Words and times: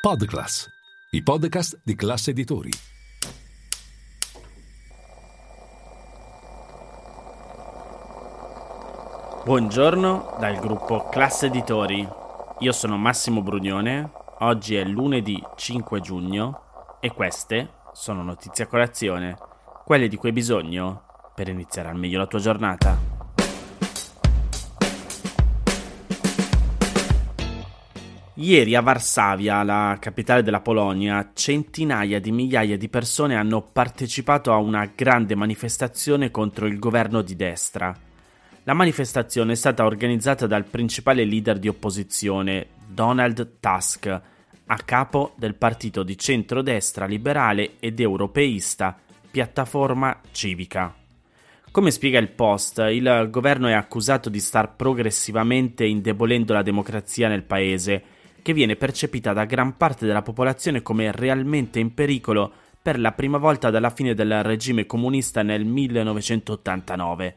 Podclass, 0.00 0.66
i 1.10 1.22
podcast 1.22 1.78
di 1.84 1.94
classe 1.94 2.30
editori. 2.30 2.70
Buongiorno 9.44 10.36
dal 10.40 10.58
gruppo 10.58 11.06
Classe 11.10 11.48
Editori. 11.48 12.08
Io 12.60 12.72
sono 12.72 12.96
Massimo 12.96 13.42
Brugnone. 13.42 14.10
Oggi 14.38 14.76
è 14.76 14.84
lunedì 14.84 15.38
5 15.54 16.00
giugno 16.00 16.98
e 16.98 17.12
queste 17.12 17.68
sono 17.92 18.22
notizie 18.22 18.64
a 18.64 18.68
colazione, 18.68 19.36
quelle 19.84 20.08
di 20.08 20.16
cui 20.16 20.30
hai 20.30 20.34
bisogno 20.34 21.02
per 21.34 21.48
iniziare 21.48 21.90
al 21.90 21.96
meglio 21.96 22.16
la 22.16 22.26
tua 22.26 22.38
giornata. 22.38 23.09
Ieri 28.42 28.74
a 28.74 28.80
Varsavia, 28.80 29.62
la 29.62 29.98
capitale 30.00 30.42
della 30.42 30.62
Polonia, 30.62 31.32
centinaia 31.34 32.18
di 32.18 32.32
migliaia 32.32 32.78
di 32.78 32.88
persone 32.88 33.36
hanno 33.36 33.60
partecipato 33.60 34.50
a 34.50 34.56
una 34.56 34.90
grande 34.94 35.34
manifestazione 35.34 36.30
contro 36.30 36.64
il 36.64 36.78
governo 36.78 37.20
di 37.20 37.36
destra. 37.36 37.94
La 38.62 38.72
manifestazione 38.72 39.52
è 39.52 39.56
stata 39.56 39.84
organizzata 39.84 40.46
dal 40.46 40.64
principale 40.64 41.26
leader 41.26 41.58
di 41.58 41.68
opposizione, 41.68 42.68
Donald 42.86 43.58
Tusk, 43.60 44.06
a 44.06 44.76
capo 44.86 45.34
del 45.36 45.54
partito 45.54 46.02
di 46.02 46.16
centrodestra 46.16 47.04
liberale 47.04 47.72
ed 47.78 48.00
europeista 48.00 48.98
Piattaforma 49.30 50.18
Civica. 50.32 50.94
Come 51.70 51.90
spiega 51.90 52.18
il 52.18 52.30
Post, 52.30 52.78
il 52.90 53.28
governo 53.30 53.68
è 53.68 53.74
accusato 53.74 54.30
di 54.30 54.40
star 54.40 54.76
progressivamente 54.76 55.84
indebolendo 55.84 56.54
la 56.54 56.62
democrazia 56.62 57.28
nel 57.28 57.42
paese 57.42 58.16
che 58.42 58.52
viene 58.52 58.76
percepita 58.76 59.32
da 59.32 59.44
gran 59.44 59.76
parte 59.76 60.06
della 60.06 60.22
popolazione 60.22 60.82
come 60.82 61.12
realmente 61.12 61.78
in 61.78 61.94
pericolo 61.94 62.52
per 62.82 62.98
la 62.98 63.12
prima 63.12 63.38
volta 63.38 63.70
dalla 63.70 63.90
fine 63.90 64.14
del 64.14 64.42
regime 64.42 64.86
comunista 64.86 65.42
nel 65.42 65.64
1989. 65.64 67.34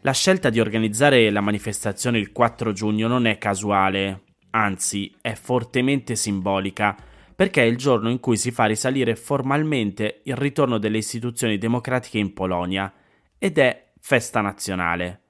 La 0.00 0.12
scelta 0.12 0.50
di 0.50 0.60
organizzare 0.60 1.30
la 1.30 1.40
manifestazione 1.40 2.18
il 2.18 2.32
4 2.32 2.72
giugno 2.72 3.08
non 3.08 3.26
è 3.26 3.38
casuale, 3.38 4.22
anzi 4.50 5.14
è 5.20 5.34
fortemente 5.34 6.14
simbolica, 6.14 6.96
perché 7.34 7.62
è 7.62 7.66
il 7.66 7.76
giorno 7.76 8.08
in 8.08 8.20
cui 8.20 8.36
si 8.36 8.50
fa 8.50 8.64
risalire 8.64 9.14
formalmente 9.14 10.20
il 10.24 10.36
ritorno 10.36 10.78
delle 10.78 10.98
istituzioni 10.98 11.58
democratiche 11.58 12.18
in 12.18 12.32
Polonia 12.32 12.90
ed 13.38 13.58
è 13.58 13.92
festa 14.00 14.40
nazionale. 14.40 15.20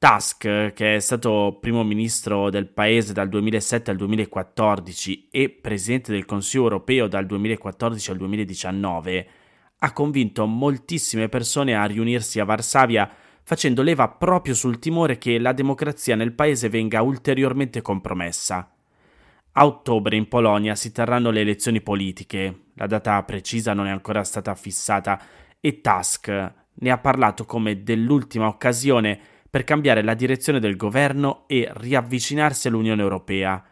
Tusk, 0.00 0.72
che 0.72 0.96
è 0.96 0.98
stato 0.98 1.58
primo 1.60 1.84
ministro 1.84 2.48
del 2.48 2.68
paese 2.68 3.12
dal 3.12 3.28
2007 3.28 3.90
al 3.90 3.98
2014 3.98 5.28
e 5.30 5.50
presidente 5.50 6.10
del 6.10 6.24
Consiglio 6.24 6.62
europeo 6.62 7.06
dal 7.06 7.26
2014 7.26 8.10
al 8.10 8.16
2019, 8.16 9.28
ha 9.76 9.92
convinto 9.92 10.46
moltissime 10.46 11.28
persone 11.28 11.76
a 11.76 11.84
riunirsi 11.84 12.40
a 12.40 12.46
Varsavia 12.46 13.10
facendo 13.42 13.82
leva 13.82 14.08
proprio 14.08 14.54
sul 14.54 14.78
timore 14.78 15.18
che 15.18 15.38
la 15.38 15.52
democrazia 15.52 16.16
nel 16.16 16.32
paese 16.32 16.70
venga 16.70 17.02
ulteriormente 17.02 17.82
compromessa. 17.82 18.72
A 19.52 19.66
ottobre 19.66 20.16
in 20.16 20.28
Polonia 20.28 20.76
si 20.76 20.92
terranno 20.92 21.30
le 21.30 21.42
elezioni 21.42 21.82
politiche, 21.82 22.60
la 22.76 22.86
data 22.86 23.22
precisa 23.22 23.74
non 23.74 23.86
è 23.86 23.90
ancora 23.90 24.24
stata 24.24 24.54
fissata 24.54 25.20
e 25.60 25.82
Tusk 25.82 26.52
ne 26.72 26.90
ha 26.90 26.96
parlato 26.96 27.44
come 27.44 27.82
dell'ultima 27.82 28.46
occasione 28.46 29.38
per 29.50 29.64
cambiare 29.64 30.02
la 30.02 30.14
direzione 30.14 30.60
del 30.60 30.76
governo 30.76 31.44
e 31.48 31.68
riavvicinarsi 31.74 32.68
all'Unione 32.68 33.02
Europea, 33.02 33.62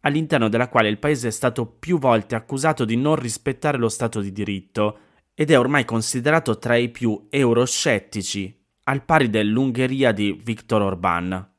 all'interno 0.00 0.48
della 0.48 0.68
quale 0.68 0.88
il 0.88 0.98
paese 0.98 1.28
è 1.28 1.30
stato 1.30 1.66
più 1.66 1.98
volte 1.98 2.34
accusato 2.34 2.84
di 2.84 2.96
non 2.96 3.16
rispettare 3.16 3.78
lo 3.78 3.88
Stato 3.88 4.20
di 4.20 4.30
diritto 4.30 4.98
ed 5.34 5.50
è 5.50 5.58
ormai 5.58 5.86
considerato 5.86 6.58
tra 6.58 6.76
i 6.76 6.90
più 6.90 7.28
euroscettici, 7.30 8.54
al 8.84 9.04
pari 9.04 9.30
dell'Ungheria 9.30 10.12
di 10.12 10.38
Viktor 10.42 10.82
Orban. 10.82 11.50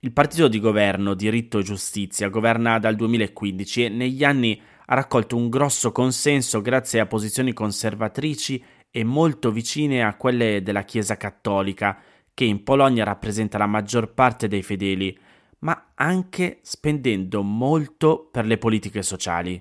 Il 0.00 0.12
partito 0.12 0.48
di 0.48 0.60
governo 0.60 1.14
Diritto 1.14 1.58
e 1.58 1.62
Giustizia 1.62 2.28
governa 2.28 2.78
dal 2.78 2.96
2015 2.96 3.84
e 3.84 3.88
negli 3.88 4.24
anni 4.24 4.60
ha 4.86 4.94
raccolto 4.94 5.36
un 5.36 5.48
grosso 5.48 5.92
consenso 5.92 6.60
grazie 6.62 7.00
a 7.00 7.06
posizioni 7.06 7.52
conservatrici 7.52 8.62
e 8.90 9.04
molto 9.04 9.50
vicine 9.50 10.02
a 10.02 10.14
quelle 10.14 10.62
della 10.62 10.84
Chiesa 10.84 11.16
cattolica, 11.16 11.98
che 12.38 12.44
in 12.44 12.62
Polonia 12.62 13.02
rappresenta 13.02 13.58
la 13.58 13.66
maggior 13.66 14.14
parte 14.14 14.46
dei 14.46 14.62
fedeli, 14.62 15.18
ma 15.60 15.90
anche 15.96 16.60
spendendo 16.62 17.42
molto 17.42 18.28
per 18.30 18.46
le 18.46 18.58
politiche 18.58 19.02
sociali. 19.02 19.60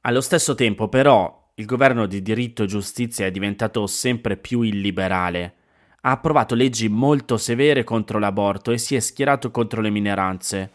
Allo 0.00 0.20
stesso 0.20 0.56
tempo, 0.56 0.88
però, 0.88 1.50
il 1.54 1.64
governo 1.64 2.06
di 2.06 2.20
diritto 2.20 2.64
e 2.64 2.66
giustizia 2.66 3.26
è 3.26 3.30
diventato 3.30 3.86
sempre 3.86 4.36
più 4.36 4.62
illiberale. 4.62 5.54
Ha 6.00 6.10
approvato 6.10 6.56
leggi 6.56 6.88
molto 6.88 7.36
severe 7.36 7.84
contro 7.84 8.18
l'aborto 8.18 8.72
e 8.72 8.78
si 8.78 8.96
è 8.96 8.98
schierato 8.98 9.52
contro 9.52 9.80
le 9.80 9.90
minoranze, 9.90 10.70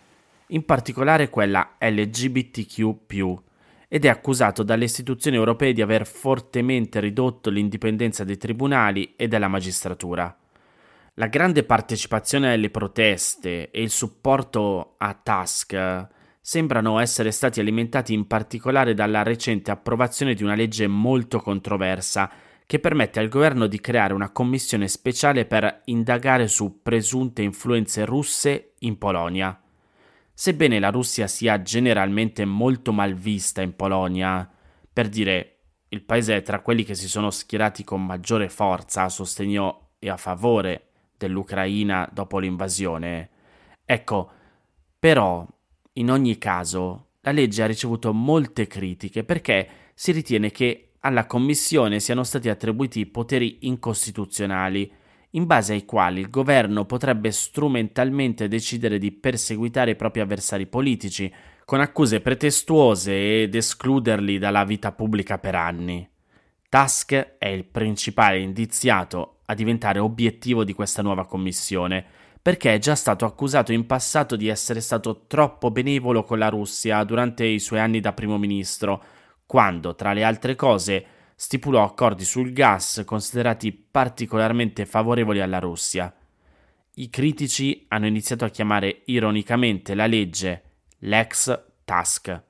in 0.47 0.63
particolare 0.63 1.29
quella 1.29 1.75
LGBTQ, 1.77 3.37
ed 3.89 4.05
è 4.05 4.07
accusato 4.07 4.63
dalle 4.63 4.85
istituzioni 4.85 5.35
europee 5.35 5.73
di 5.73 5.81
aver 5.81 6.07
fortemente 6.07 7.01
ridotto 7.01 7.49
l'indipendenza 7.49 8.23
dei 8.23 8.37
tribunali 8.37 9.15
e 9.17 9.27
della 9.27 9.49
magistratura. 9.49 10.33
La 11.19 11.27
grande 11.29 11.63
partecipazione 11.63 12.53
alle 12.53 12.69
proteste 12.69 13.71
e 13.71 13.81
il 13.81 13.89
supporto 13.89 14.93
a 14.99 15.15
Tusk 15.15 16.07
sembrano 16.39 16.99
essere 16.99 17.31
stati 17.31 17.59
alimentati 17.59 18.13
in 18.13 18.27
particolare 18.27 18.93
dalla 18.93 19.23
recente 19.23 19.71
approvazione 19.71 20.35
di 20.35 20.43
una 20.43 20.53
legge 20.53 20.85
molto 20.85 21.39
controversa 21.39 22.29
che 22.67 22.77
permette 22.77 23.19
al 23.19 23.29
governo 23.29 23.65
di 23.65 23.79
creare 23.79 24.13
una 24.13 24.29
commissione 24.29 24.87
speciale 24.87 25.47
per 25.47 25.81
indagare 25.85 26.47
su 26.47 26.83
presunte 26.83 27.41
influenze 27.41 28.05
russe 28.05 28.73
in 28.81 28.99
Polonia. 28.99 29.59
Sebbene 30.31 30.77
la 30.77 30.91
Russia 30.91 31.25
sia 31.25 31.63
generalmente 31.63 32.45
molto 32.45 32.91
mal 32.91 33.15
vista 33.15 33.63
in 33.63 33.75
Polonia, 33.75 34.47
per 34.93 35.09
dire 35.09 35.55
il 35.89 36.03
paese 36.03 36.35
è 36.35 36.41
tra 36.43 36.59
quelli 36.59 36.83
che 36.83 36.93
si 36.93 37.07
sono 37.07 37.31
schierati 37.31 37.83
con 37.83 38.05
maggiore 38.05 38.49
forza 38.49 39.01
a 39.01 39.09
sostegno 39.09 39.93
e 39.97 40.11
a 40.11 40.17
favore 40.17 40.83
dell'Ucraina 41.17 42.09
dopo 42.11 42.39
l'invasione. 42.39 43.29
Ecco, 43.85 44.31
però, 44.99 45.45
in 45.93 46.11
ogni 46.11 46.37
caso, 46.37 47.07
la 47.21 47.31
legge 47.31 47.63
ha 47.63 47.67
ricevuto 47.67 48.13
molte 48.13 48.67
critiche 48.67 49.23
perché 49.23 49.69
si 49.93 50.11
ritiene 50.11 50.51
che 50.51 50.93
alla 51.01 51.25
Commissione 51.25 51.99
siano 51.99 52.23
stati 52.23 52.49
attribuiti 52.49 53.05
poteri 53.05 53.59
incostituzionali, 53.61 54.91
in 55.31 55.45
base 55.45 55.73
ai 55.73 55.85
quali 55.85 56.21
il 56.21 56.29
governo 56.29 56.85
potrebbe 56.85 57.31
strumentalmente 57.31 58.47
decidere 58.47 58.97
di 58.97 59.11
perseguitare 59.11 59.91
i 59.91 59.95
propri 59.95 60.21
avversari 60.21 60.67
politici, 60.67 61.31
con 61.65 61.81
accuse 61.81 62.21
pretestuose 62.21 63.41
ed 63.43 63.55
escluderli 63.55 64.37
dalla 64.37 64.63
vita 64.63 64.91
pubblica 64.93 65.37
per 65.37 65.55
anni. 65.55 66.09
Tusk 66.69 67.13
è 67.37 67.47
il 67.47 67.65
principale 67.65 68.39
indiziato 68.39 69.36
a 69.47 69.53
diventare 69.53 69.99
obiettivo 69.99 70.63
di 70.63 70.73
questa 70.73 71.01
nuova 71.01 71.25
commissione, 71.25 72.05
perché 72.41 72.73
è 72.73 72.77
già 72.77 72.95
stato 72.95 73.25
accusato 73.25 73.73
in 73.73 73.85
passato 73.85 74.35
di 74.35 74.47
essere 74.47 74.79
stato 74.79 75.25
troppo 75.27 75.71
benevolo 75.71 76.23
con 76.23 76.37
la 76.37 76.47
Russia 76.49 77.03
durante 77.03 77.45
i 77.45 77.59
suoi 77.59 77.79
anni 77.79 77.99
da 77.99 78.13
primo 78.13 78.37
ministro, 78.37 79.03
quando, 79.45 79.95
tra 79.95 80.13
le 80.13 80.23
altre 80.23 80.55
cose, 80.55 81.05
stipulò 81.35 81.83
accordi 81.83 82.23
sul 82.23 82.51
gas 82.51 83.03
considerati 83.05 83.71
particolarmente 83.71 84.85
favorevoli 84.85 85.41
alla 85.41 85.59
Russia. 85.59 86.13
I 86.95 87.09
critici 87.09 87.85
hanno 87.89 88.07
iniziato 88.07 88.43
a 88.43 88.49
chiamare 88.49 89.03
ironicamente 89.05 89.93
la 89.93 90.07
legge 90.07 90.63
l'ex 90.99 91.63
Tusk. 91.85 92.43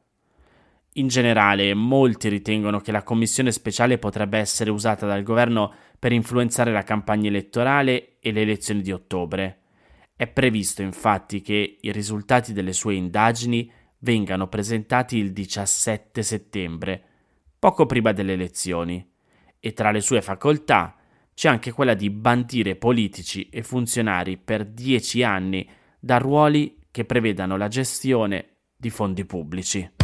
In 0.93 1.07
generale, 1.07 1.73
molti 1.73 2.29
ritengono 2.29 2.79
che 2.79 2.91
la 2.91 3.03
commissione 3.03 3.51
speciale 3.51 3.97
potrebbe 3.97 4.39
essere 4.39 4.71
usata 4.71 5.05
dal 5.05 5.21
governo 5.21 5.73
per 5.99 6.11
influenzare 6.11 6.71
la 6.71 6.83
campagna 6.83 7.27
elettorale 7.27 8.17
e 8.19 8.31
le 8.31 8.41
elezioni 8.41 8.81
di 8.81 8.91
ottobre. 8.91 9.61
È 10.15 10.27
previsto 10.27 10.81
infatti 10.81 11.41
che 11.41 11.77
i 11.79 11.91
risultati 11.91 12.53
delle 12.53 12.73
sue 12.73 12.95
indagini 12.95 13.71
vengano 13.99 14.47
presentati 14.47 15.17
il 15.17 15.31
17 15.33 16.21
settembre, 16.21 17.03
poco 17.59 17.85
prima 17.85 18.11
delle 18.11 18.33
elezioni, 18.33 19.05
e 19.59 19.73
tra 19.73 19.91
le 19.91 20.01
sue 20.01 20.21
facoltà 20.21 20.95
c'è 21.33 21.49
anche 21.49 21.71
quella 21.71 21.93
di 21.93 22.09
bandire 22.09 22.75
politici 22.75 23.49
e 23.49 23.61
funzionari 23.63 24.37
per 24.37 24.65
dieci 24.65 25.23
anni 25.23 25.67
da 25.99 26.17
ruoli 26.17 26.79
che 26.89 27.05
prevedano 27.05 27.57
la 27.57 27.67
gestione 27.67 28.57
di 28.75 28.89
fondi 28.89 29.25
pubblici. 29.25 29.96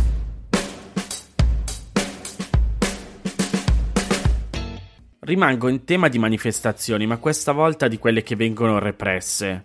Rimango 5.26 5.70
in 5.70 5.86
tema 5.86 6.10
di 6.10 6.20
manifestazioni, 6.20 7.08
ma 7.08 7.16
questa 7.16 7.54
volta 7.54 7.88
di 7.88 7.98
quelle 7.98 8.24
che 8.24 8.36
vengono 8.36 8.78
represse. 8.78 9.64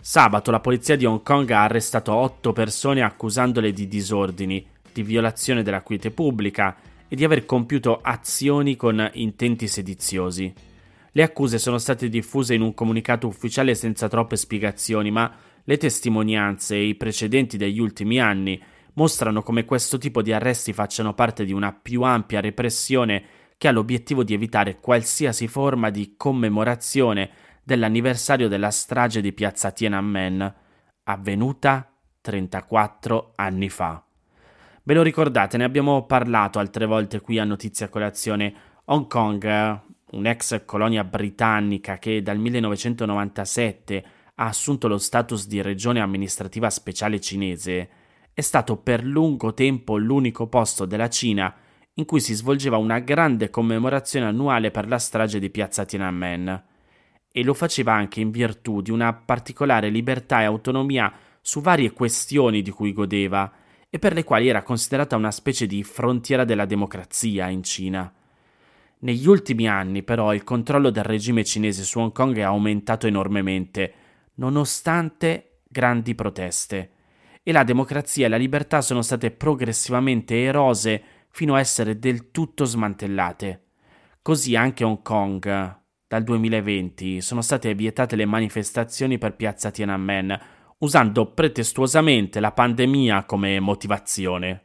Sabato 0.00 0.50
la 0.50 0.58
polizia 0.58 0.96
di 0.96 1.04
Hong 1.04 1.22
Kong 1.22 1.48
ha 1.52 1.62
arrestato 1.62 2.12
otto 2.12 2.52
persone 2.52 3.02
accusandole 3.02 3.72
di 3.72 3.86
disordini, 3.86 4.66
di 4.92 5.04
violazione 5.04 5.62
della 5.62 5.82
quiete 5.82 6.10
pubblica 6.10 6.76
e 7.06 7.14
di 7.14 7.22
aver 7.22 7.46
compiuto 7.46 8.00
azioni 8.02 8.74
con 8.74 9.08
intenti 9.12 9.68
sediziosi. 9.68 10.52
Le 11.12 11.22
accuse 11.22 11.58
sono 11.58 11.78
state 11.78 12.08
diffuse 12.08 12.54
in 12.54 12.62
un 12.62 12.74
comunicato 12.74 13.28
ufficiale 13.28 13.76
senza 13.76 14.08
troppe 14.08 14.34
spiegazioni, 14.34 15.12
ma 15.12 15.32
le 15.62 15.76
testimonianze 15.76 16.74
e 16.74 16.88
i 16.88 16.96
precedenti 16.96 17.56
degli 17.56 17.78
ultimi 17.78 18.20
anni 18.20 18.60
mostrano 18.94 19.44
come 19.44 19.64
questo 19.64 19.96
tipo 19.96 20.22
di 20.22 20.32
arresti 20.32 20.72
facciano 20.72 21.14
parte 21.14 21.44
di 21.44 21.52
una 21.52 21.72
più 21.72 22.02
ampia 22.02 22.40
repressione 22.40 23.37
che 23.58 23.66
ha 23.66 23.72
l'obiettivo 23.72 24.22
di 24.22 24.34
evitare 24.34 24.78
qualsiasi 24.78 25.48
forma 25.48 25.90
di 25.90 26.14
commemorazione 26.16 27.30
dell'anniversario 27.64 28.48
della 28.48 28.70
strage 28.70 29.20
di 29.20 29.32
piazza 29.32 29.72
Tiananmen, 29.72 30.54
avvenuta 31.02 31.92
34 32.20 33.32
anni 33.34 33.68
fa. 33.68 34.02
Ve 34.84 34.94
lo 34.94 35.02
ricordate, 35.02 35.56
ne 35.56 35.64
abbiamo 35.64 36.06
parlato 36.06 36.60
altre 36.60 36.86
volte 36.86 37.20
qui 37.20 37.38
a 37.38 37.44
Notizia 37.44 37.88
Colazione. 37.88 38.54
Hong 38.86 39.06
Kong, 39.06 39.80
un'ex 40.12 40.64
colonia 40.64 41.04
britannica 41.04 41.98
che 41.98 42.22
dal 42.22 42.38
1997 42.38 44.04
ha 44.36 44.46
assunto 44.46 44.86
lo 44.86 44.98
status 44.98 45.46
di 45.48 45.60
regione 45.60 46.00
amministrativa 46.00 46.70
speciale 46.70 47.20
cinese, 47.20 47.88
è 48.32 48.40
stato 48.40 48.76
per 48.76 49.02
lungo 49.04 49.52
tempo 49.52 49.96
l'unico 49.96 50.46
posto 50.46 50.86
della 50.86 51.08
Cina 51.08 51.54
in 51.98 52.04
cui 52.04 52.20
si 52.20 52.34
svolgeva 52.34 52.76
una 52.76 53.00
grande 53.00 53.50
commemorazione 53.50 54.26
annuale 54.26 54.70
per 54.70 54.86
la 54.86 54.98
strage 54.98 55.40
di 55.40 55.50
piazza 55.50 55.84
Tiananmen. 55.84 56.64
E 57.30 57.42
lo 57.42 57.54
faceva 57.54 57.92
anche 57.92 58.20
in 58.20 58.30
virtù 58.30 58.80
di 58.80 58.90
una 58.90 59.12
particolare 59.12 59.88
libertà 59.88 60.40
e 60.40 60.44
autonomia 60.44 61.12
su 61.40 61.60
varie 61.60 61.92
questioni 61.92 62.62
di 62.62 62.70
cui 62.70 62.92
godeva 62.92 63.52
e 63.90 63.98
per 63.98 64.12
le 64.12 64.22
quali 64.22 64.48
era 64.48 64.62
considerata 64.62 65.16
una 65.16 65.30
specie 65.32 65.66
di 65.66 65.82
frontiera 65.82 66.44
della 66.44 66.66
democrazia 66.66 67.48
in 67.48 67.64
Cina. 67.64 68.12
Negli 69.00 69.26
ultimi 69.26 69.68
anni, 69.68 70.02
però, 70.02 70.32
il 70.34 70.44
controllo 70.44 70.90
del 70.90 71.04
regime 71.04 71.44
cinese 71.44 71.82
su 71.82 71.98
Hong 71.98 72.12
Kong 72.12 72.36
è 72.36 72.42
aumentato 72.42 73.06
enormemente, 73.06 73.92
nonostante 74.34 75.60
grandi 75.68 76.14
proteste 76.14 76.92
e 77.48 77.52
la 77.52 77.64
democrazia 77.64 78.26
e 78.26 78.28
la 78.28 78.36
libertà 78.36 78.82
sono 78.82 79.00
state 79.00 79.30
progressivamente 79.30 80.42
erose 80.42 81.02
fino 81.30 81.54
a 81.54 81.60
essere 81.60 81.98
del 81.98 82.30
tutto 82.30 82.64
smantellate. 82.64 83.62
Così 84.22 84.56
anche 84.56 84.84
Hong 84.84 85.02
Kong. 85.02 85.76
Dal 86.06 86.24
2020 86.24 87.20
sono 87.20 87.42
state 87.42 87.74
vietate 87.74 88.16
le 88.16 88.24
manifestazioni 88.24 89.18
per 89.18 89.36
piazza 89.36 89.70
Tiananmen, 89.70 90.38
usando 90.78 91.32
pretestuosamente 91.32 92.40
la 92.40 92.52
pandemia 92.52 93.24
come 93.24 93.60
motivazione. 93.60 94.64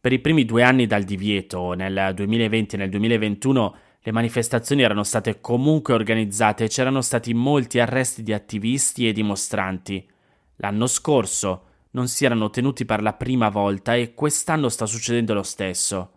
Per 0.00 0.12
i 0.12 0.18
primi 0.18 0.44
due 0.44 0.62
anni 0.62 0.86
dal 0.86 1.04
divieto, 1.04 1.72
nel 1.74 2.12
2020 2.14 2.74
e 2.74 2.78
nel 2.78 2.90
2021, 2.90 3.76
le 4.00 4.12
manifestazioni 4.12 4.82
erano 4.82 5.02
state 5.02 5.40
comunque 5.40 5.94
organizzate 5.94 6.64
e 6.64 6.68
c'erano 6.68 7.00
stati 7.00 7.32
molti 7.32 7.78
arresti 7.78 8.22
di 8.22 8.34
attivisti 8.34 9.08
e 9.08 9.12
dimostranti. 9.12 10.06
L'anno 10.56 10.86
scorso, 10.86 11.68
non 11.94 12.06
si 12.08 12.24
erano 12.24 12.50
tenuti 12.50 12.84
per 12.84 13.02
la 13.02 13.12
prima 13.14 13.48
volta 13.48 13.94
e 13.94 14.14
quest'anno 14.14 14.68
sta 14.68 14.86
succedendo 14.86 15.34
lo 15.34 15.42
stesso. 15.42 16.10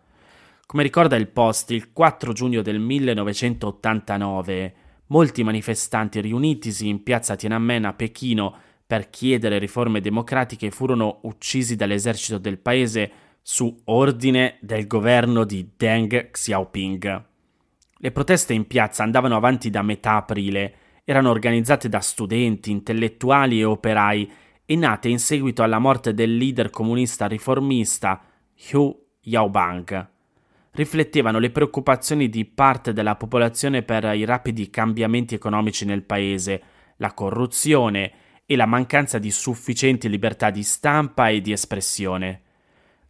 Come 0.66 0.84
ricorda 0.84 1.16
il 1.16 1.28
Post, 1.28 1.72
il 1.72 1.94
4 1.94 2.34
giugno 2.34 2.62
del 2.62 2.80
1989, 2.80 4.74
molti 5.08 5.44
manifestanti 5.44 6.20
riunitisi 6.20 6.88
in 6.88 7.04
piazza 7.04 7.36
Tiananmen 7.36 7.86
a 7.86 7.94
Pechino 7.94 8.56
per 8.86 9.10
chiedere 9.10 9.60
riforme 9.60 10.02
democratiche 10.02 10.72
furono 10.72 11.20
uccisi 11.24 11.76
dall'esercito 11.76 12.38
del 12.38 12.58
paese 12.58 13.12
su 13.42 13.82
ordine 13.86 14.58
del 14.62 14.88
governo 14.88 15.46
di 15.46 15.72
Deng 15.78 16.32
Xiaoping. 16.32 17.26
Le 18.00 18.12
proteste 18.12 18.54
in 18.54 18.68
piazza 18.68 19.04
andavano 19.04 19.36
avanti 19.36 19.70
da 19.70 19.82
metà 19.82 20.16
aprile, 20.16 20.74
erano 21.04 21.30
organizzate 21.30 21.88
da 21.88 22.00
studenti, 22.00 22.72
intellettuali 22.72 23.60
e 23.60 23.64
operai 23.64 24.32
e 24.70 24.76
nate 24.76 25.08
in 25.08 25.18
seguito 25.18 25.64
alla 25.64 25.80
morte 25.80 26.14
del 26.14 26.36
leader 26.36 26.70
comunista 26.70 27.26
riformista 27.26 28.22
Hu 28.74 29.06
Yaobang. 29.22 30.10
Riflettevano 30.72 31.40
le 31.40 31.52
preoccupazioni 31.52 32.28
di 32.28 32.44
parte 32.44 32.92
della 32.92 33.16
popolazione 33.16 33.82
per 33.84 34.04
i 34.14 34.26
rapidi 34.26 34.70
cambiamenti 34.70 35.36
economici 35.36 35.86
nel 35.86 36.04
paese, 36.04 36.62
la 36.98 37.14
corruzione 37.14 38.12
e 38.46 38.58
la 38.58 38.66
mancanza 38.66 39.20
di 39.20 39.32
sufficienti 39.32 40.10
libertà 40.10 40.50
di 40.50 40.64
stampa 40.64 41.30
e 41.30 41.40
di 41.40 41.54
espressione. 41.54 42.42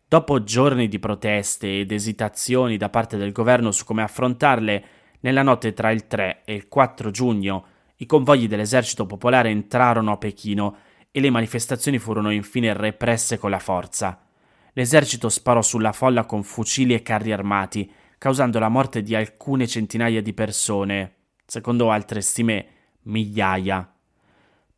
Dopo 0.08 0.44
giorni 0.44 0.88
di 0.88 1.00
proteste 1.00 1.80
ed 1.80 1.92
esitazioni 1.92 2.78
da 2.78 2.90
parte 2.90 3.18
del 3.18 3.32
governo 3.32 3.72
su 3.72 3.84
come 3.84 4.04
affrontarle, 4.04 4.86
nella 5.22 5.42
notte 5.42 5.74
tra 5.74 5.90
il 5.90 6.06
3 6.06 6.44
e 6.46 6.54
il 6.54 6.68
4 6.68 7.10
giugno 7.10 7.66
i 7.98 8.06
convogli 8.06 8.48
dell'esercito 8.48 9.08
popolare 9.08 9.50
entrarono 9.50 10.12
a 10.12 10.18
Pechino 10.18 10.78
e 11.18 11.20
le 11.20 11.32
manifestazioni 11.32 11.98
furono 11.98 12.30
infine 12.30 12.74
represse 12.74 13.40
con 13.40 13.50
la 13.50 13.58
forza. 13.58 14.22
L'esercito 14.74 15.30
sparò 15.30 15.64
sulla 15.64 15.92
folla 15.92 16.26
con 16.26 16.44
fucili 16.44 16.94
e 16.94 17.02
carri 17.02 17.32
armati, 17.32 17.92
causando 18.20 18.60
la 18.60 18.70
morte 18.70 19.02
di 19.02 19.16
alcune 19.16 19.66
centinaia 19.66 20.22
di 20.22 20.36
persone, 20.36 21.16
secondo 21.44 21.90
altre 21.90 22.22
stime 22.22 22.68
migliaia. 23.06 23.92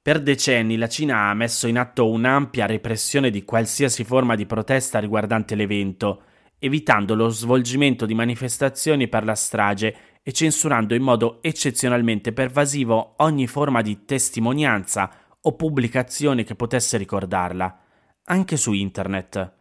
Per 0.02 0.22
decenni 0.22 0.78
la 0.78 0.88
Cina 0.88 1.30
ha 1.30 1.34
messo 1.34 1.68
in 1.68 1.78
atto 1.78 2.10
un'ampia 2.10 2.66
repressione 2.66 3.32
di 3.32 3.44
qualsiasi 3.44 4.06
forma 4.06 4.36
di 4.36 4.46
protesta 4.46 5.00
riguardante 5.00 5.56
l'evento, 5.56 6.24
evitando 6.58 7.16
lo 7.16 7.28
svolgimento 7.28 8.06
di 8.06 8.14
manifestazioni 8.14 9.10
per 9.10 9.26
la 9.26 9.36
strage 9.36 9.96
e 10.24 10.32
censurando 10.32 10.96
in 10.96 11.02
modo 11.02 11.40
eccezionalmente 11.42 12.32
pervasivo 12.32 13.16
ogni 13.18 13.46
forma 13.46 13.82
di 13.82 14.06
testimonianza 14.06 15.19
o 15.42 15.56
pubblicazione 15.56 16.44
che 16.44 16.56
potesse 16.56 16.98
ricordarla, 16.98 17.80
anche 18.26 18.58
su 18.58 18.74
internet. 18.74 19.54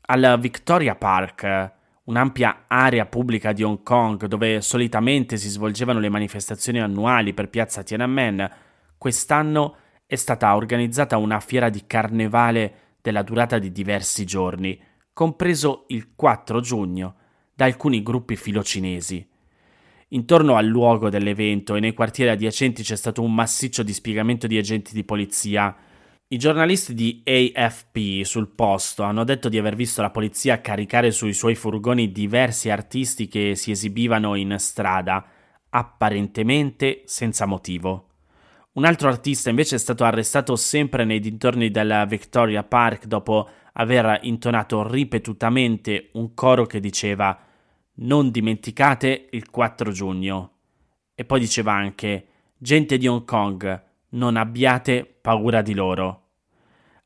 Al 0.00 0.38
Victoria 0.40 0.94
Park, 0.96 1.72
un'ampia 2.04 2.64
area 2.66 3.06
pubblica 3.06 3.52
di 3.52 3.62
Hong 3.62 3.82
Kong 3.82 4.26
dove 4.26 4.60
solitamente 4.60 5.36
si 5.36 5.48
svolgevano 5.48 6.00
le 6.00 6.08
manifestazioni 6.08 6.80
annuali 6.80 7.34
per 7.34 7.48
piazza 7.48 7.82
Tiananmen, 7.82 8.50
quest'anno 8.96 9.76
è 10.06 10.16
stata 10.16 10.56
organizzata 10.56 11.18
una 11.18 11.38
fiera 11.40 11.68
di 11.68 11.84
carnevale 11.86 12.96
della 13.02 13.22
durata 13.22 13.58
di 13.58 13.70
diversi 13.70 14.24
giorni, 14.24 14.80
compreso 15.12 15.84
il 15.88 16.14
4 16.14 16.60
giugno, 16.60 17.14
da 17.54 17.64
alcuni 17.66 18.02
gruppi 18.02 18.36
filocinesi. 18.36 19.28
Intorno 20.10 20.56
al 20.56 20.64
luogo 20.64 21.10
dell'evento 21.10 21.74
e 21.74 21.80
nei 21.80 21.92
quartieri 21.92 22.30
adiacenti 22.30 22.82
c'è 22.82 22.96
stato 22.96 23.20
un 23.20 23.34
massiccio 23.34 23.82
dispiegamento 23.82 24.46
di 24.46 24.56
agenti 24.56 24.94
di 24.94 25.04
polizia. 25.04 25.76
I 26.28 26.38
giornalisti 26.38 26.94
di 26.94 27.22
AFP 27.26 28.24
sul 28.24 28.48
posto 28.48 29.02
hanno 29.02 29.24
detto 29.24 29.50
di 29.50 29.58
aver 29.58 29.76
visto 29.76 30.00
la 30.00 30.08
polizia 30.08 30.62
caricare 30.62 31.10
sui 31.10 31.34
suoi 31.34 31.54
furgoni 31.54 32.10
diversi 32.10 32.70
artisti 32.70 33.28
che 33.28 33.54
si 33.54 33.70
esibivano 33.70 34.34
in 34.34 34.56
strada, 34.58 35.26
apparentemente 35.68 37.02
senza 37.04 37.44
motivo. 37.44 38.06
Un 38.72 38.86
altro 38.86 39.08
artista 39.08 39.50
invece 39.50 39.74
è 39.74 39.78
stato 39.78 40.04
arrestato 40.04 40.56
sempre 40.56 41.04
nei 41.04 41.20
dintorni 41.20 41.70
della 41.70 42.06
Victoria 42.06 42.62
Park 42.62 43.04
dopo 43.04 43.46
aver 43.74 44.20
intonato 44.22 44.88
ripetutamente 44.88 46.08
un 46.12 46.32
coro 46.32 46.64
che 46.64 46.80
diceva 46.80 47.38
non 48.00 48.30
dimenticate 48.30 49.28
il 49.30 49.50
4 49.50 49.90
giugno. 49.90 50.52
E 51.14 51.24
poi 51.24 51.40
diceva 51.40 51.72
anche, 51.72 52.26
gente 52.56 52.96
di 52.98 53.06
Hong 53.06 53.24
Kong, 53.24 53.82
non 54.10 54.36
abbiate 54.36 55.04
paura 55.20 55.62
di 55.62 55.74
loro. 55.74 56.22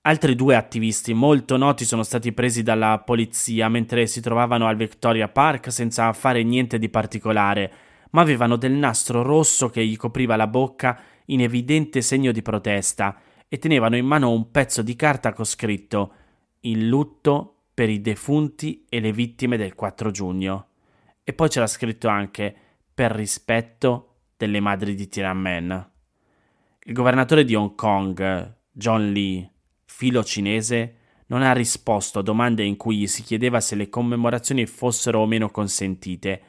Altri 0.03 0.35
due 0.35 0.57
attivisti 0.57 1.15
molto 1.15 1.57
noti 1.57 1.85
sono 1.85 2.03
stati 2.03 2.33
presi 2.33 2.63
dalla 2.63 3.01
polizia 3.05 3.69
mentre 3.69 4.07
si 4.07 4.21
trovavano 4.21 4.67
al 4.67 4.77
Victoria 4.77 5.29
Park 5.29 5.73
senza 5.73 6.13
fare 6.13 6.43
niente 6.43 6.79
di 6.79 6.89
particolare, 6.89 7.73
ma 8.11 8.21
avevano 8.21 8.57
del 8.57 8.73
nastro 8.73 9.23
rosso 9.23 9.71
che 9.71 9.87
gli 9.87 9.97
copriva 9.97 10.37
la 10.37 10.49
bocca 10.49 10.99
in 11.27 11.41
evidente 11.41 12.03
segno 12.03 12.33
di 12.33 12.43
protesta 12.43 13.17
e 13.49 13.59
tenevano 13.59 13.97
in 13.97 14.05
mano 14.05 14.31
un 14.31 14.51
pezzo 14.51 14.83
di 14.83 14.97
carta 14.97 15.33
con 15.33 15.45
scritto 15.45 16.13
Il 16.61 16.89
lutto 16.89 17.63
per 17.73 17.89
i 17.89 18.01
defunti 18.01 18.85
e 18.89 19.01
le 19.01 19.13
vittime 19.13 19.57
del 19.57 19.75
4 19.75 20.11
giugno. 20.11 20.67
E 21.25 21.33
poi 21.33 21.49
c'era 21.49 21.67
scritto 21.67 22.09
anche 22.09 22.55
per 22.93 23.13
rispetto 23.13 24.09
delle 24.37 24.61
madri 24.61 24.95
di 24.95 25.09
Tiananmen. 25.09 25.91
Il 26.85 26.93
governatore 26.93 27.45
di 27.45 27.55
Hong 27.55 27.75
Kong, 27.75 28.57
John 28.73 29.13
Lee, 29.13 29.49
filo 29.85 30.25
cinese, 30.25 30.97
non 31.27 31.43
ha 31.43 31.53
risposto 31.53 32.19
a 32.19 32.23
domande 32.23 32.65
in 32.65 32.77
cui 32.77 32.99
gli 32.99 33.07
si 33.07 33.23
chiedeva 33.23 33.61
se 33.61 33.77
le 33.77 33.89
commemorazioni 33.89 34.67
fossero 34.67 35.21
o 35.21 35.27
meno 35.27 35.51
consentite 35.51 36.43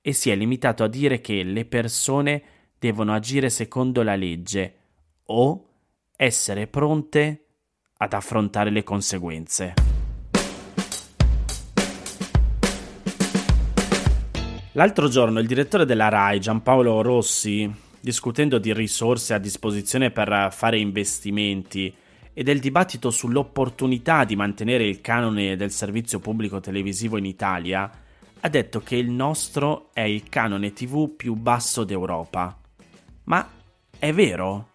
e 0.00 0.12
si 0.12 0.30
è 0.30 0.36
limitato 0.36 0.84
a 0.84 0.88
dire 0.88 1.20
che 1.20 1.42
le 1.42 1.64
persone 1.64 2.42
devono 2.78 3.12
agire 3.12 3.50
secondo 3.50 4.02
la 4.02 4.16
legge 4.16 4.76
o 5.24 5.68
essere 6.16 6.66
pronte 6.66 7.46
ad 7.98 8.12
affrontare 8.14 8.70
le 8.70 8.82
conseguenze. 8.82 9.89
L'altro 14.74 15.08
giorno 15.08 15.40
il 15.40 15.48
direttore 15.48 15.84
della 15.84 16.08
RAI, 16.08 16.38
Giampaolo 16.38 17.02
Rossi, 17.02 17.68
discutendo 17.98 18.58
di 18.58 18.72
risorse 18.72 19.34
a 19.34 19.38
disposizione 19.38 20.12
per 20.12 20.50
fare 20.52 20.78
investimenti 20.78 21.92
e 22.32 22.42
del 22.44 22.60
dibattito 22.60 23.10
sull'opportunità 23.10 24.22
di 24.22 24.36
mantenere 24.36 24.84
il 24.86 25.00
canone 25.00 25.56
del 25.56 25.72
servizio 25.72 26.20
pubblico 26.20 26.60
televisivo 26.60 27.16
in 27.16 27.24
Italia, 27.24 27.90
ha 28.38 28.48
detto 28.48 28.80
che 28.80 28.94
il 28.94 29.10
nostro 29.10 29.90
è 29.92 30.02
il 30.02 30.28
canone 30.28 30.72
TV 30.72 31.16
più 31.16 31.34
basso 31.34 31.82
d'Europa. 31.82 32.56
Ma 33.24 33.50
è 33.98 34.12
vero? 34.12 34.68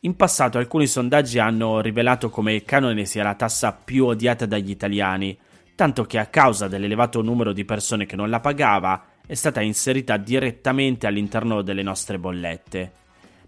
In 0.00 0.14
passato 0.14 0.58
alcuni 0.58 0.86
sondaggi 0.86 1.40
hanno 1.40 1.80
rivelato 1.80 2.30
come 2.30 2.54
il 2.54 2.62
canone 2.62 3.04
sia 3.04 3.24
la 3.24 3.34
tassa 3.34 3.72
più 3.72 4.06
odiata 4.06 4.46
dagli 4.46 4.70
italiani, 4.70 5.36
tanto 5.76 6.04
che 6.04 6.18
a 6.18 6.26
causa 6.26 6.66
dell'elevato 6.66 7.22
numero 7.22 7.52
di 7.52 7.64
persone 7.64 8.06
che 8.06 8.16
non 8.16 8.30
la 8.30 8.40
pagava 8.40 9.04
è 9.26 9.34
stata 9.34 9.60
inserita 9.60 10.16
direttamente 10.16 11.06
all'interno 11.06 11.62
delle 11.62 11.82
nostre 11.82 12.18
bollette. 12.18 12.92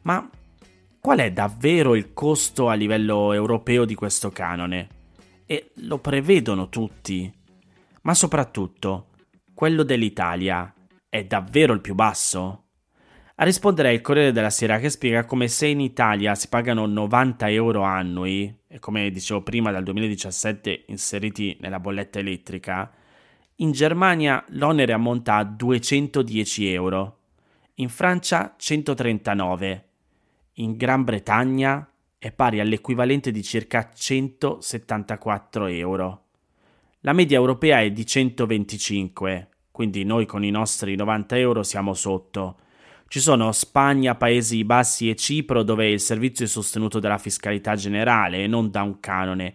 Ma 0.02 0.28
qual 1.00 1.18
è 1.18 1.32
davvero 1.32 1.94
il 1.94 2.12
costo 2.12 2.68
a 2.68 2.74
livello 2.74 3.32
europeo 3.32 3.84
di 3.84 3.94
questo 3.94 4.30
canone? 4.30 4.88
E 5.46 5.70
lo 5.76 5.98
prevedono 5.98 6.68
tutti. 6.68 7.32
Ma 8.02 8.12
soprattutto, 8.12 9.08
quello 9.54 9.82
dell'Italia 9.82 10.72
è 11.08 11.24
davvero 11.24 11.72
il 11.72 11.80
più 11.80 11.94
basso? 11.94 12.64
A 13.40 13.44
rispondere 13.44 13.90
è 13.90 13.92
il 13.92 14.00
Corriere 14.00 14.32
della 14.32 14.50
Sera 14.50 14.80
che 14.80 14.90
spiega 14.90 15.24
come 15.24 15.46
se 15.46 15.68
in 15.68 15.78
Italia 15.78 16.34
si 16.34 16.48
pagano 16.48 16.86
90 16.86 17.48
euro 17.50 17.82
annui, 17.82 18.52
e 18.66 18.80
come 18.80 19.12
dicevo 19.12 19.42
prima 19.42 19.70
dal 19.70 19.84
2017 19.84 20.86
inseriti 20.88 21.56
nella 21.60 21.78
bolletta 21.78 22.18
elettrica, 22.18 22.92
in 23.56 23.70
Germania 23.70 24.44
l'onere 24.48 24.92
ammonta 24.92 25.36
a 25.36 25.44
210 25.44 26.72
euro, 26.72 27.18
in 27.74 27.88
Francia 27.88 28.56
139, 28.58 29.88
in 30.54 30.76
Gran 30.76 31.04
Bretagna 31.04 31.88
è 32.18 32.32
pari 32.32 32.58
all'equivalente 32.58 33.30
di 33.30 33.44
circa 33.44 33.88
174 33.94 35.66
euro. 35.66 36.24
La 37.02 37.12
media 37.12 37.36
europea 37.36 37.82
è 37.82 37.92
di 37.92 38.04
125, 38.04 39.48
quindi 39.70 40.02
noi 40.02 40.26
con 40.26 40.42
i 40.42 40.50
nostri 40.50 40.96
90 40.96 41.38
euro 41.38 41.62
siamo 41.62 41.94
sotto 41.94 42.66
ci 43.08 43.20
sono 43.20 43.52
Spagna, 43.52 44.16
Paesi 44.16 44.64
Bassi 44.64 45.08
e 45.08 45.16
Cipro 45.16 45.62
dove 45.62 45.88
il 45.88 45.98
servizio 45.98 46.44
è 46.44 46.48
sostenuto 46.48 46.98
dalla 46.98 47.16
fiscalità 47.16 47.74
generale 47.74 48.44
e 48.44 48.46
non 48.46 48.70
da 48.70 48.82
un 48.82 49.00
canone. 49.00 49.54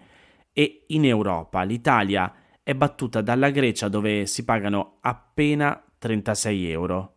E 0.52 0.86
in 0.88 1.06
Europa 1.06 1.62
l'Italia 1.62 2.34
è 2.64 2.74
battuta 2.74 3.22
dalla 3.22 3.52
Grecia 3.52 3.90
dove 3.90 4.26
si 4.26 4.44
pagano 4.44 4.98
appena 5.02 5.80
36 6.00 6.66
euro. 6.72 7.14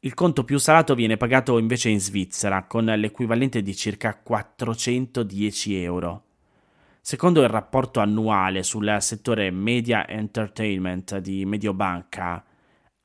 Il 0.00 0.12
conto 0.12 0.44
più 0.44 0.58
salato 0.58 0.94
viene 0.94 1.16
pagato 1.16 1.56
invece 1.56 1.88
in 1.88 2.00
Svizzera 2.00 2.64
con 2.64 2.84
l'equivalente 2.84 3.62
di 3.62 3.74
circa 3.74 4.18
410 4.18 5.82
euro. 5.82 6.24
Secondo 7.00 7.40
il 7.40 7.48
rapporto 7.48 8.00
annuale 8.00 8.62
sul 8.62 8.98
settore 9.00 9.50
media 9.50 10.06
entertainment 10.06 11.16
di 11.18 11.46
Mediobanca, 11.46 12.44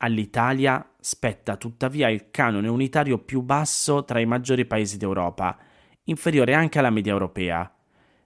All'Italia 0.04 0.86
spetta 1.00 1.56
tuttavia 1.56 2.10
il 2.10 2.30
canone 2.30 2.68
unitario 2.68 3.20
più 3.20 3.40
basso 3.40 4.04
tra 4.04 4.20
i 4.20 4.26
maggiori 4.26 4.66
paesi 4.66 4.98
d'Europa, 4.98 5.58
inferiore 6.04 6.54
anche 6.54 6.78
alla 6.80 6.90
media 6.90 7.14
europea. 7.14 7.74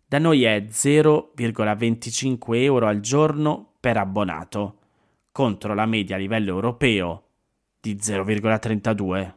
Da 0.07 0.17
noi 0.17 0.43
è 0.43 0.65
0,25 0.71 2.55
euro 2.55 2.87
al 2.87 2.99
giorno 2.99 3.73
per 3.79 3.97
abbonato, 3.97 4.79
contro 5.31 5.75
la 5.75 5.85
media 5.85 6.15
a 6.15 6.19
livello 6.19 6.49
europeo 6.49 7.25
di 7.79 7.93
0,32. 7.93 9.36